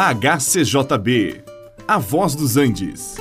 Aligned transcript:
HCJB, 0.00 1.42
A 1.88 1.98
Voz 1.98 2.36
dos 2.36 2.56
Andes. 2.56 3.16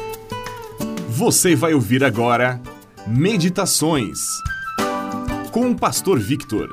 Você 1.10 1.56
vai 1.56 1.74
ouvir 1.74 2.04
agora 2.04 2.62
Meditações 3.08 4.20
com 5.52 5.72
o 5.72 5.76
Pastor 5.76 6.20
Victor. 6.20 6.72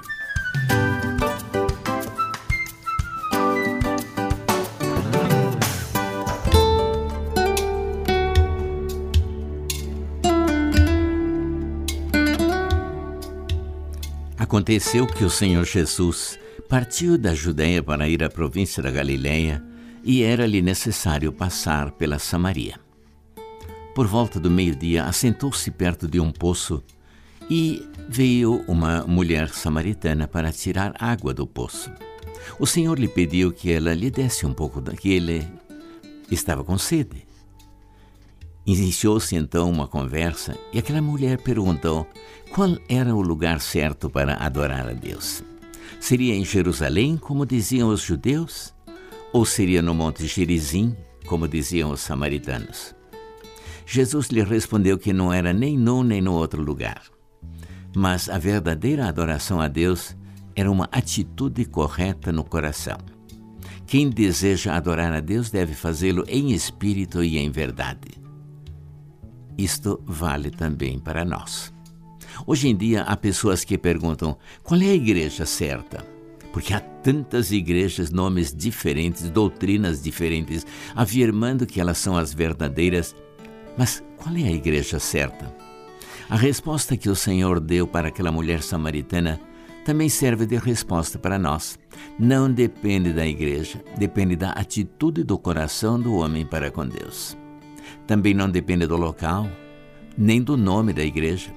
Aconteceu 14.37 15.07
que 15.07 15.25
o 15.25 15.31
Senhor 15.31 15.65
Jesus 15.65 16.39
partiu 16.69 17.17
da 17.17 17.35
Judéia 17.35 17.83
para 17.83 18.07
ir 18.07 18.23
à 18.23 18.29
província 18.29 18.83
da 18.83 18.91
Galiléia 18.91 19.65
e 20.05 20.23
era-lhe 20.23 20.61
necessário 20.61 21.33
passar 21.33 21.91
pela 21.93 22.19
Samaria. 22.19 22.79
Por 23.95 24.07
volta 24.07 24.39
do 24.39 24.51
meio-dia, 24.51 25.05
assentou-se 25.05 25.71
perto 25.71 26.07
de 26.07 26.21
um 26.21 26.31
poço 26.31 26.83
e 27.49 27.87
veio 28.09 28.65
uma 28.67 29.05
mulher 29.07 29.49
samaritana 29.51 30.27
para 30.27 30.53
tirar 30.53 30.95
água 30.99 31.33
do 31.33 31.47
poço. 31.47 31.91
O 32.59 32.67
Senhor 32.67 32.99
lhe 32.99 33.09
pediu 33.09 33.53
que 33.53 33.71
ela 33.73 33.95
lhe 33.95 34.11
desse 34.11 34.45
um 34.45 34.53
pouco 34.53 34.81
daquele. 34.81 35.47
Estava 36.31 36.65
com 36.65 36.77
sede. 36.77 37.27
Iniciou-se 38.67 39.37
então 39.37 39.71
uma 39.71 39.87
conversa 39.87 40.57
e 40.73 40.79
aquela 40.79 41.03
mulher 41.03 41.39
perguntou 41.39 42.07
qual 42.53 42.77
era 42.89 43.15
o 43.15 43.21
lugar 43.21 43.61
certo 43.61 44.09
para 44.09 44.35
adorar 44.37 44.89
a 44.89 44.93
Deus. 44.93 45.43
Seria 46.01 46.35
em 46.35 46.45
Jerusalém, 46.45 47.17
como 47.17 47.47
diziam 47.47 47.89
os 47.89 48.01
judeus? 48.01 48.75
Ou 49.35 49.45
seria 49.45 49.83
no 49.83 49.93
Monte 49.93 50.29
Gerizim, 50.29 50.97
como 51.27 51.49
diziam 51.49 51.91
os 51.91 51.99
samaritanos? 52.03 52.95
Jesus 53.85 54.29
lhe 54.29 54.45
respondeu 54.45 54.97
que 54.97 55.13
não 55.13 55.33
era 55.33 55.53
nem 55.53 55.77
num 55.77 56.05
nem 56.05 56.23
no 56.23 56.33
outro 56.33 56.63
lugar. 56.63 57.03
Mas 57.97 58.29
a 58.29 58.39
verdadeira 58.39 59.09
adoração 59.09 59.61
a 59.61 59.67
Deus 59.67 60.17
era 60.55 60.71
uma 60.71 60.89
atitude 60.93 61.65
correta 61.65 62.31
no 62.31 62.45
coração. 62.45 62.97
Quem 63.89 64.09
deseja 64.09 64.77
adorar 64.77 65.13
a 65.13 65.19
Deus 65.19 65.51
deve 65.51 65.75
fazê-lo 65.75 66.25
em 66.29 66.53
espírito 66.53 67.25
e 67.25 67.37
em 67.37 67.51
verdade. 67.51 68.13
Isto 69.59 70.01
vale 70.07 70.49
também 70.53 71.01
para 71.01 71.25
nós. 71.25 71.75
Hoje 72.47 72.69
em 72.69 72.77
dia 72.77 73.03
há 73.03 73.17
pessoas 73.17 73.65
que 73.65 73.77
perguntam 73.77 74.39
qual 74.63 74.81
é 74.81 74.91
a 74.91 74.95
igreja 74.95 75.45
certa 75.45 76.14
porque 76.55 76.73
há 76.73 76.79
tantas 76.79 77.51
igrejas, 77.51 78.13
nomes 78.13 78.55
diferentes, 78.55 79.29
doutrinas 79.29 80.01
diferentes, 80.01 80.65
afirmando 80.95 81.67
que 81.67 81.81
elas 81.81 81.99
são 81.99 82.17
as 82.17 82.33
verdadeiras. 82.33 83.13
Mas 83.77 84.05
qual 84.17 84.37
é 84.37 84.45
a 84.45 84.53
igreja 84.53 85.01
certa? 85.01 85.53
A 86.31 86.37
resposta 86.37 86.97
que 86.97 87.11
o 87.11 87.17
Senhor 87.17 87.59
deu 87.59 87.89
para 87.89 88.07
aquela 88.07 88.31
mulher 88.31 88.63
samaritana 88.63 89.41
também 89.85 90.09
serve 90.09 90.47
de 90.47 90.57
resposta 90.57 91.19
para 91.19 91.41
nós. 91.41 91.77
Não 92.21 92.49
depende 92.49 93.13
da 93.13 93.27
igreja, 93.27 93.83
depende 93.99 94.37
da 94.37 94.51
atitude 94.51 95.25
do 95.25 95.37
coração 95.37 96.01
do 96.01 96.15
homem 96.15 96.47
para 96.47 96.71
com 96.71 96.87
Deus. 96.87 97.37
Também 98.07 98.33
não 98.33 98.49
depende 98.49 98.87
do 98.87 98.97
local, 98.97 99.51
nem 100.17 100.41
do 100.41 100.57
nome 100.57 100.93
da 100.93 101.03
igreja. 101.03 101.51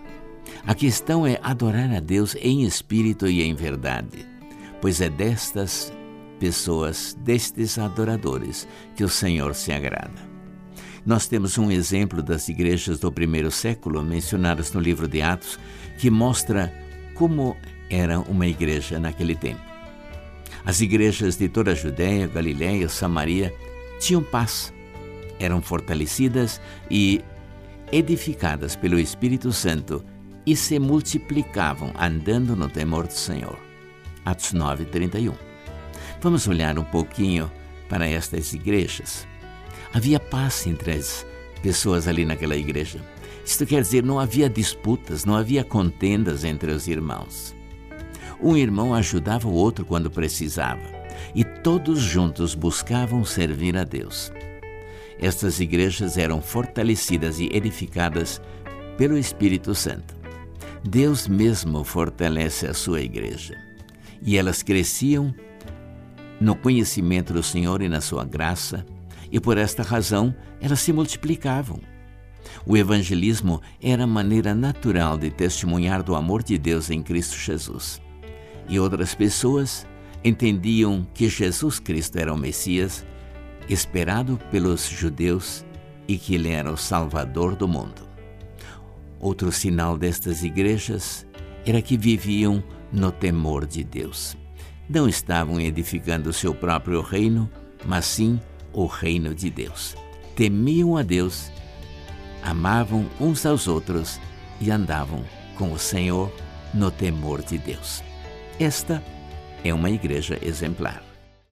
A 0.65 0.73
questão 0.73 1.23
é 1.27 1.39
adorar 1.43 1.93
a 1.93 1.99
Deus 1.99 2.35
em 2.41 2.63
espírito 2.63 3.27
e 3.27 3.43
em 3.43 3.53
verdade 3.53 4.36
pois 4.81 5.01
é 5.01 5.09
destas 5.09 5.91
pessoas, 6.39 7.17
destes 7.21 7.77
adoradores, 7.77 8.67
que 8.95 9.03
o 9.03 9.09
Senhor 9.09 9.55
se 9.55 9.71
agrada. 9.71 10.37
Nós 11.05 11.27
temos 11.27 11.57
um 11.57 11.71
exemplo 11.71 12.21
das 12.21 12.49
igrejas 12.49 12.99
do 12.99 13.11
primeiro 13.11 13.49
século, 13.49 14.03
mencionadas 14.03 14.73
no 14.73 14.79
livro 14.79 15.07
de 15.07 15.21
Atos, 15.21 15.57
que 15.97 16.09
mostra 16.09 16.73
como 17.15 17.55
era 17.89 18.19
uma 18.19 18.45
igreja 18.45 18.99
naquele 18.99 19.35
tempo. 19.35 19.61
As 20.65 20.81
igrejas 20.81 21.37
de 21.37 21.47
toda 21.47 21.71
a 21.71 21.75
Judéia, 21.75 22.27
Galiléia, 22.27 22.89
Samaria 22.89 23.55
tinham 23.99 24.21
paz, 24.21 24.73
eram 25.39 25.61
fortalecidas 25.61 26.59
e 26.91 27.21
edificadas 27.91 28.75
pelo 28.75 28.99
Espírito 28.99 29.53
Santo 29.53 30.03
e 30.45 30.55
se 30.55 30.77
multiplicavam 30.77 31.93
andando 31.97 32.55
no 32.55 32.67
temor 32.67 33.07
do 33.07 33.13
Senhor. 33.13 33.57
Atos 34.27 34.51
9, 34.51 34.83
31. 34.83 35.33
Vamos 36.19 36.49
olhar 36.49 36.77
um 36.77 36.83
pouquinho 36.83 37.49
para 37.87 38.05
estas 38.05 38.51
igrejas. 38.51 39.25
Havia 39.93 40.19
paz 40.19 40.67
entre 40.67 40.91
as 40.91 41.25
pessoas 41.63 42.09
ali 42.09 42.25
naquela 42.25 42.57
igreja. 42.57 42.99
Isto 43.45 43.65
quer 43.65 43.81
dizer, 43.81 44.03
não 44.03 44.19
havia 44.19 44.49
disputas, 44.49 45.23
não 45.23 45.33
havia 45.33 45.63
contendas 45.63 46.43
entre 46.43 46.73
os 46.73 46.89
irmãos. 46.89 47.55
Um 48.43 48.57
irmão 48.57 48.93
ajudava 48.93 49.47
o 49.47 49.53
outro 49.53 49.85
quando 49.85 50.11
precisava 50.11 50.83
e 51.33 51.45
todos 51.45 51.97
juntos 52.01 52.53
buscavam 52.53 53.23
servir 53.23 53.77
a 53.77 53.85
Deus. 53.85 54.29
Estas 55.17 55.61
igrejas 55.61 56.17
eram 56.17 56.41
fortalecidas 56.41 57.39
e 57.39 57.45
edificadas 57.53 58.41
pelo 58.97 59.17
Espírito 59.17 59.73
Santo. 59.73 60.13
Deus 60.83 61.29
mesmo 61.29 61.85
fortalece 61.85 62.67
a 62.67 62.73
sua 62.73 62.99
igreja 62.99 63.66
e 64.21 64.37
elas 64.37 64.63
cresciam 64.63 65.33
no 66.39 66.55
conhecimento 66.55 67.33
do 67.33 67.41
Senhor 67.41 67.81
e 67.81 67.89
na 67.89 68.01
sua 68.01 68.23
graça, 68.23 68.85
e 69.31 69.39
por 69.39 69.57
esta 69.57 69.83
razão 69.83 70.35
elas 70.61 70.79
se 70.79 70.93
multiplicavam. 70.93 71.79
O 72.65 72.77
evangelismo 72.77 73.61
era 73.81 74.03
a 74.03 74.07
maneira 74.07 74.53
natural 74.53 75.17
de 75.17 75.29
testemunhar 75.29 76.03
do 76.03 76.15
amor 76.15 76.43
de 76.43 76.57
Deus 76.57 76.89
em 76.89 77.01
Cristo 77.01 77.37
Jesus. 77.37 78.01
E 78.69 78.79
outras 78.79 79.15
pessoas 79.15 79.85
entendiam 80.23 81.07
que 81.13 81.29
Jesus 81.29 81.79
Cristo 81.79 82.17
era 82.17 82.33
o 82.33 82.37
Messias, 82.37 83.05
esperado 83.69 84.39
pelos 84.51 84.87
judeus, 84.87 85.65
e 86.07 86.17
que 86.17 86.35
ele 86.35 86.49
era 86.49 86.71
o 86.71 86.77
Salvador 86.77 87.55
do 87.55 87.67
mundo. 87.67 88.07
Outro 89.19 89.51
sinal 89.51 89.97
destas 89.97 90.43
igrejas 90.43 91.25
era 91.65 91.81
que 91.81 91.97
viviam 91.97 92.63
no 92.91 93.11
temor 93.11 93.65
de 93.65 93.83
Deus. 93.83 94.35
Não 94.89 95.07
estavam 95.07 95.59
edificando 95.59 96.31
seu 96.31 96.53
próprio 96.53 97.01
reino, 97.01 97.49
mas 97.85 98.05
sim 98.05 98.39
o 98.71 98.85
reino 98.85 99.35
de 99.35 99.49
Deus. 99.49 99.95
Temiam 100.35 100.95
a 100.95 101.01
Deus, 101.01 101.51
amavam 102.41 103.05
uns 103.19 103.45
aos 103.45 103.67
outros 103.67 104.19
e 104.61 104.71
andavam 104.71 105.23
com 105.55 105.71
o 105.71 105.79
Senhor 105.79 106.31
no 106.73 106.91
temor 106.91 107.41
de 107.41 107.57
Deus. 107.57 108.03
Esta 108.59 109.03
é 109.63 109.73
uma 109.73 109.89
igreja 109.89 110.37
exemplar. 110.41 111.03